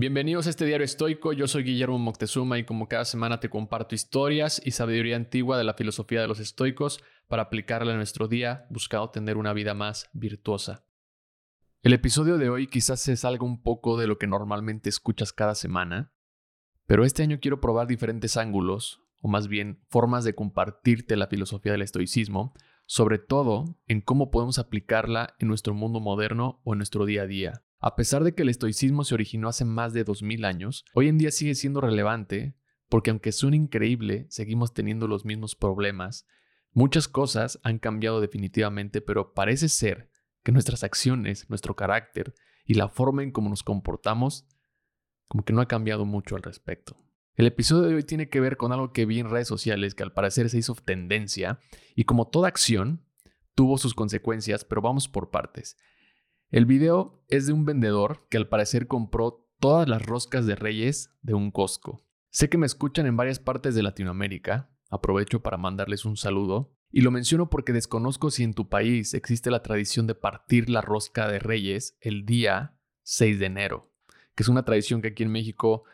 [0.00, 3.94] Bienvenidos a este diario estoico, yo soy Guillermo Moctezuma y como cada semana te comparto
[3.94, 8.64] historias y sabiduría antigua de la filosofía de los estoicos para aplicarla en nuestro día
[8.70, 10.86] buscando tener una vida más virtuosa.
[11.82, 15.54] El episodio de hoy quizás se salga un poco de lo que normalmente escuchas cada
[15.54, 16.14] semana,
[16.86, 21.72] pero este año quiero probar diferentes ángulos, o más bien formas de compartirte la filosofía
[21.72, 22.54] del estoicismo,
[22.86, 27.26] sobre todo en cómo podemos aplicarla en nuestro mundo moderno o en nuestro día a
[27.26, 27.64] día.
[27.82, 31.16] A pesar de que el estoicismo se originó hace más de 2000 años, hoy en
[31.16, 32.54] día sigue siendo relevante
[32.90, 36.26] porque aunque suene increíble, seguimos teniendo los mismos problemas.
[36.72, 40.10] Muchas cosas han cambiado definitivamente, pero parece ser
[40.42, 42.34] que nuestras acciones, nuestro carácter
[42.66, 44.46] y la forma en cómo nos comportamos
[45.26, 46.96] como que no ha cambiado mucho al respecto.
[47.34, 50.02] El episodio de hoy tiene que ver con algo que vi en redes sociales que
[50.02, 51.60] al parecer se hizo tendencia
[51.94, 53.06] y como toda acción
[53.54, 55.78] tuvo sus consecuencias, pero vamos por partes.
[56.50, 61.14] El video es de un vendedor que al parecer compró todas las roscas de reyes
[61.22, 62.04] de un Costco.
[62.30, 67.02] Sé que me escuchan en varias partes de Latinoamérica, aprovecho para mandarles un saludo, y
[67.02, 71.28] lo menciono porque desconozco si en tu país existe la tradición de partir la rosca
[71.28, 73.90] de reyes el día 6 de enero
[74.40, 75.84] que es una tradición que aquí en México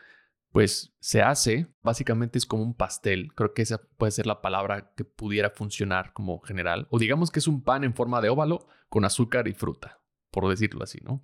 [0.53, 4.93] pues se hace, básicamente es como un pastel, creo que esa puede ser la palabra
[4.95, 8.67] que pudiera funcionar como general, o digamos que es un pan en forma de óvalo
[8.87, 9.99] con azúcar y fruta,
[10.31, 11.21] por decirlo así, ¿no?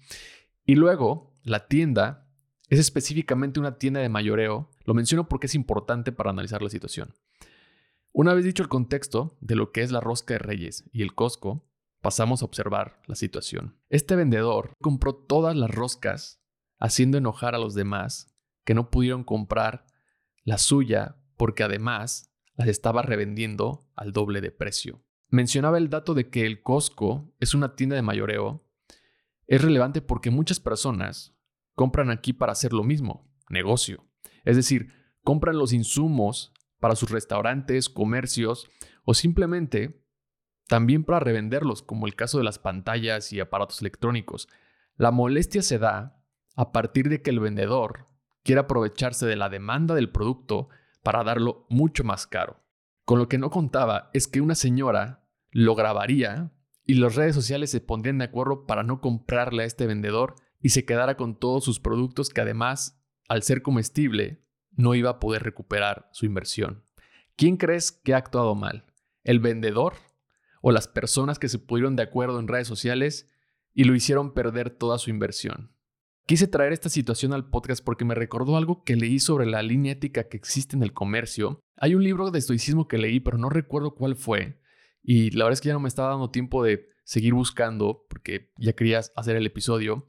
[0.65, 2.29] Y luego, la tienda
[2.69, 7.13] es específicamente una tienda de mayoreo, lo menciono porque es importante para analizar la situación.
[8.11, 11.15] Una vez dicho el contexto de lo que es la rosca de reyes y el
[11.15, 11.67] Costco,
[12.01, 13.77] pasamos a observar la situación.
[13.89, 16.41] Este vendedor compró todas las roscas
[16.79, 19.85] haciendo enojar a los demás que no pudieron comprar
[20.43, 25.03] la suya porque además las estaba revendiendo al doble de precio.
[25.29, 28.62] Mencionaba el dato de que el Costco es una tienda de mayoreo.
[29.47, 31.35] Es relevante porque muchas personas
[31.75, 34.05] compran aquí para hacer lo mismo, negocio.
[34.45, 38.69] Es decir, compran los insumos para sus restaurantes, comercios
[39.03, 40.03] o simplemente
[40.67, 44.47] también para revenderlos, como el caso de las pantallas y aparatos electrónicos.
[44.95, 46.23] La molestia se da
[46.55, 48.07] a partir de que el vendedor
[48.43, 50.69] quiere aprovecharse de la demanda del producto
[51.03, 52.63] para darlo mucho más caro.
[53.05, 56.52] Con lo que no contaba es que una señora lo grabaría
[56.85, 60.69] y las redes sociales se pondrían de acuerdo para no comprarle a este vendedor y
[60.69, 65.43] se quedara con todos sus productos que además, al ser comestible, no iba a poder
[65.43, 66.83] recuperar su inversión.
[67.35, 68.85] ¿Quién crees que ha actuado mal?
[69.23, 69.93] ¿El vendedor
[70.61, 73.29] o las personas que se pusieron de acuerdo en redes sociales
[73.73, 75.71] y lo hicieron perder toda su inversión?
[76.25, 79.93] Quise traer esta situación al podcast porque me recordó algo que leí sobre la línea
[79.93, 81.59] ética que existe en el comercio.
[81.75, 84.61] Hay un libro de estoicismo que leí, pero no recuerdo cuál fue.
[85.03, 88.51] Y la verdad es que ya no me estaba dando tiempo de seguir buscando porque
[88.57, 90.07] ya quería hacer el episodio.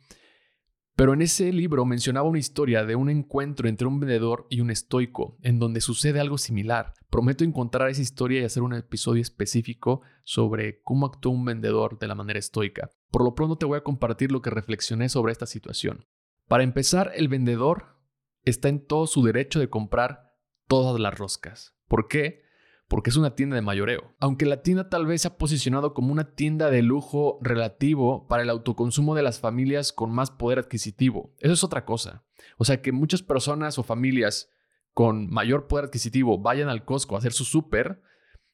[0.96, 4.70] Pero en ese libro mencionaba una historia de un encuentro entre un vendedor y un
[4.70, 6.94] estoico, en donde sucede algo similar.
[7.10, 12.06] Prometo encontrar esa historia y hacer un episodio específico sobre cómo actuó un vendedor de
[12.06, 12.90] la manera estoica.
[13.10, 16.06] Por lo pronto te voy a compartir lo que reflexioné sobre esta situación.
[16.46, 17.96] Para empezar, el vendedor
[18.44, 20.36] está en todo su derecho de comprar
[20.68, 21.76] todas las roscas.
[21.88, 22.43] ¿Por qué?
[22.88, 24.14] Porque es una tienda de mayoreo.
[24.20, 28.42] Aunque la tienda tal vez se ha posicionado como una tienda de lujo relativo para
[28.42, 31.34] el autoconsumo de las familias con más poder adquisitivo.
[31.38, 32.24] Eso es otra cosa.
[32.58, 34.50] O sea, que muchas personas o familias
[34.92, 38.02] con mayor poder adquisitivo vayan al Costco a hacer su súper,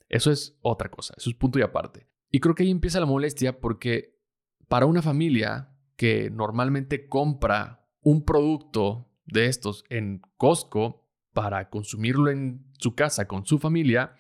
[0.09, 2.09] eso es otra cosa, eso es punto y aparte.
[2.31, 4.19] Y creo que ahí empieza la molestia porque
[4.69, 11.00] para una familia que normalmente compra un producto de estos en Costco
[11.33, 14.17] para consumirlo en su casa con su familia,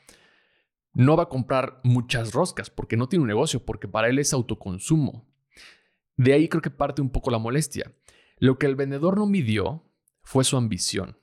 [0.92, 4.32] no va a comprar muchas roscas porque no tiene un negocio, porque para él es
[4.32, 5.28] autoconsumo.
[6.16, 7.94] De ahí creo que parte un poco la molestia.
[8.38, 9.84] Lo que el vendedor no midió
[10.22, 11.18] fue su ambición.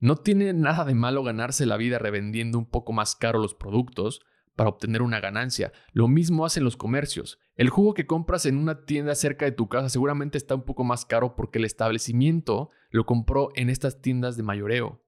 [0.00, 4.20] No tiene nada de malo ganarse la vida revendiendo un poco más caro los productos,
[4.56, 5.72] para obtener una ganancia.
[5.92, 7.38] Lo mismo hacen los comercios.
[7.56, 10.84] El jugo que compras en una tienda cerca de tu casa seguramente está un poco
[10.84, 15.01] más caro porque el establecimiento lo compró en estas tiendas de mayoreo.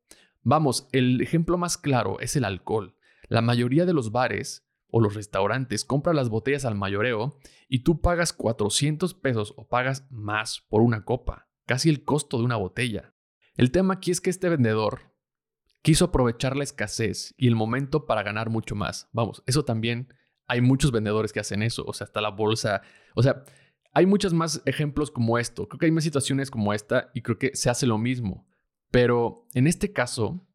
[0.44, 2.96] Vamos, el ejemplo más claro es el alcohol.
[3.28, 8.00] La mayoría de los bares o los restaurantes compran las botellas al mayoreo y tú
[8.00, 13.14] pagas 400 pesos o pagas más por una copa, casi el costo de una botella.
[13.56, 15.14] El tema aquí es que este vendedor
[15.80, 19.08] quiso aprovechar la escasez y el momento para ganar mucho más.
[19.12, 20.12] Vamos, eso también
[20.46, 22.82] hay muchos vendedores que hacen eso, o sea, hasta la bolsa,
[23.14, 23.44] o sea,
[23.94, 25.68] hay muchos más ejemplos como esto.
[25.68, 28.46] Creo que hay más situaciones como esta y creo que se hace lo mismo.
[28.94, 30.46] Pero en este caso,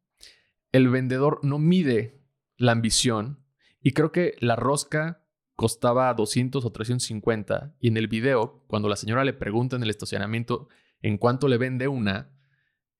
[0.72, 2.22] el vendedor no mide
[2.56, 3.44] la ambición
[3.82, 5.26] y creo que la rosca
[5.56, 9.90] costaba 200 o 350 y en el video, cuando la señora le pregunta en el
[9.90, 10.68] estacionamiento
[11.02, 12.32] en cuánto le vende una,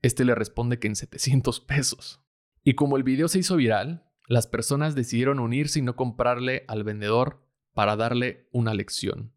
[0.02, 2.22] este le responde que en 700 pesos.
[2.62, 6.84] Y como el video se hizo viral, las personas decidieron unirse y no comprarle al
[6.84, 9.32] vendedor para darle una lección,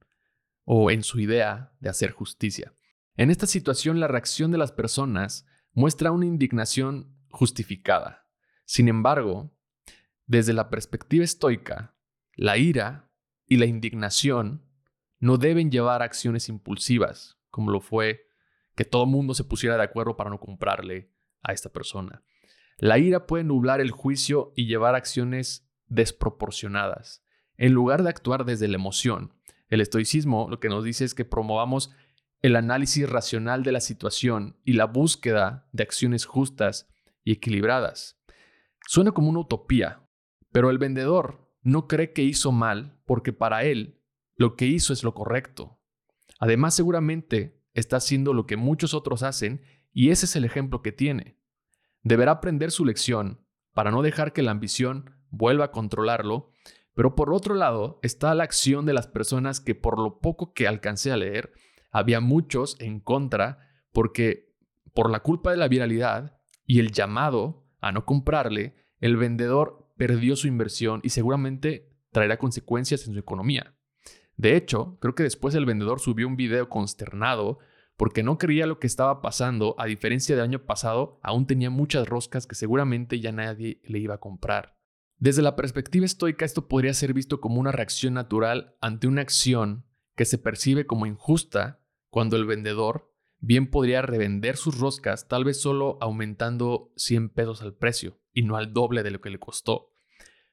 [0.65, 2.75] o en su idea de hacer justicia.
[3.15, 8.27] En esta situación la reacción de las personas muestra una indignación justificada.
[8.65, 9.51] Sin embargo,
[10.25, 11.95] desde la perspectiva estoica,
[12.35, 13.11] la ira
[13.47, 14.65] y la indignación
[15.19, 18.27] no deben llevar a acciones impulsivas, como lo fue
[18.75, 21.11] que todo el mundo se pusiera de acuerdo para no comprarle
[21.41, 22.23] a esta persona.
[22.77, 27.23] La ira puede nublar el juicio y llevar a acciones desproporcionadas.
[27.57, 29.33] En lugar de actuar desde la emoción,
[29.69, 31.91] el estoicismo lo que nos dice es que promovamos
[32.44, 36.90] el análisis racional de la situación y la búsqueda de acciones justas
[37.24, 38.22] y equilibradas.
[38.86, 40.06] Suena como una utopía,
[40.51, 44.01] pero el vendedor no cree que hizo mal porque para él
[44.36, 45.80] lo que hizo es lo correcto.
[46.38, 49.62] Además, seguramente está haciendo lo que muchos otros hacen
[49.94, 51.40] y ese es el ejemplo que tiene.
[52.01, 56.51] Deberá aprender su lección para no dejar que la ambición vuelva a controlarlo,
[56.94, 60.68] pero por otro lado está la acción de las personas que por lo poco que
[60.68, 61.54] alcancé a leer,
[61.94, 64.54] había muchos en contra porque
[64.94, 70.36] por la culpa de la viralidad y el llamado a no comprarle, el vendedor perdió
[70.36, 73.75] su inversión y seguramente traerá consecuencias en su economía.
[74.36, 77.60] De hecho, creo que después el vendedor subió un video consternado
[77.95, 82.07] porque no creía lo que estaba pasando, a diferencia del año pasado, aún tenía muchas
[82.07, 84.75] roscas que seguramente ya nadie le iba a comprar.
[85.18, 89.86] Desde la perspectiva estoica, esto podría ser visto como una reacción natural ante una acción
[90.16, 91.82] que se percibe como injusta
[92.13, 97.74] cuando el vendedor bien podría revender sus roscas tal vez solo aumentando 100 pesos al
[97.74, 99.89] precio y no al doble de lo que le costó.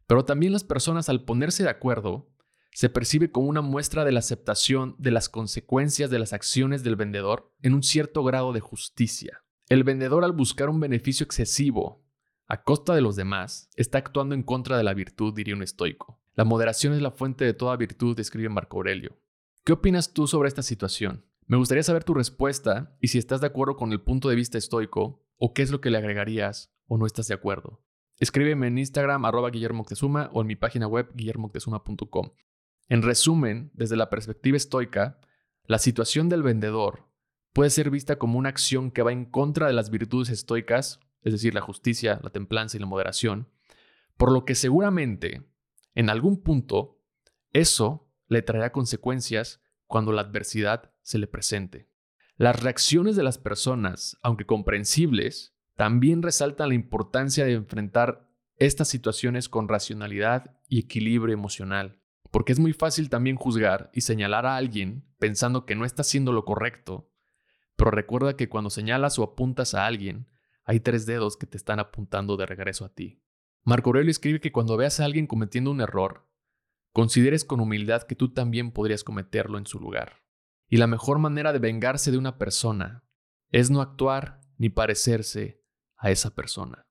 [0.07, 2.31] Pero también las personas al ponerse de acuerdo
[2.73, 6.97] se percibe como una muestra de la aceptación de las consecuencias de las acciones del
[6.97, 9.45] vendedor en un cierto grado de justicia.
[9.69, 12.03] El vendedor al buscar un beneficio excesivo
[12.47, 16.23] a costa de los demás está actuando en contra de la virtud, diría un estoico.
[16.37, 19.19] La moderación es la fuente de toda virtud, describe Marco Aurelio.
[19.63, 21.27] ¿Qué opinas tú sobre esta situación?
[21.50, 24.56] Me gustaría saber tu respuesta y si estás de acuerdo con el punto de vista
[24.56, 27.82] estoico o qué es lo que le agregarías o no estás de acuerdo.
[28.20, 29.85] Escríbeme en Instagram arroba Guillermo
[30.32, 32.31] o en mi página web guillermoctezuma.com.
[32.88, 35.19] En resumen, desde la perspectiva estoica,
[35.64, 37.08] la situación del vendedor
[37.53, 41.32] puede ser vista como una acción que va en contra de las virtudes estoicas, es
[41.32, 43.49] decir, la justicia, la templanza y la moderación,
[44.17, 45.50] por lo que seguramente,
[45.96, 47.00] en algún punto,
[47.53, 51.89] eso le traerá consecuencias cuando la adversidad se le presente.
[52.37, 59.49] Las reacciones de las personas, aunque comprensibles, también resaltan la importancia de enfrentar estas situaciones
[59.49, 62.01] con racionalidad y equilibrio emocional.
[62.31, 66.33] Porque es muy fácil también juzgar y señalar a alguien pensando que no está haciendo
[66.33, 67.11] lo correcto.
[67.75, 70.29] Pero recuerda que cuando señalas o apuntas a alguien,
[70.65, 73.21] hay tres dedos que te están apuntando de regreso a ti.
[73.65, 76.29] Marco Aurelio escribe que cuando veas a alguien cometiendo un error,
[76.93, 80.30] consideres con humildad que tú también podrías cometerlo en su lugar.
[80.70, 83.05] Y la mejor manera de vengarse de una persona
[83.50, 85.62] es no actuar ni parecerse
[85.96, 86.87] a esa persona.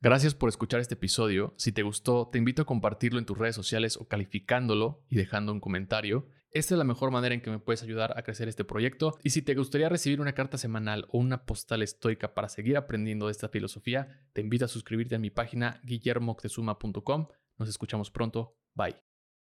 [0.00, 1.54] Gracias por escuchar este episodio.
[1.58, 5.52] Si te gustó, te invito a compartirlo en tus redes sociales o calificándolo y dejando
[5.52, 6.28] un comentario.
[6.50, 9.18] Esta es la mejor manera en que me puedes ayudar a crecer este proyecto.
[9.22, 13.26] Y si te gustaría recibir una carta semanal o una postal estoica para seguir aprendiendo
[13.26, 17.28] de esta filosofía, te invito a suscribirte a mi página guillermoctezuma.com.
[17.58, 18.56] Nos escuchamos pronto.
[18.74, 19.07] Bye.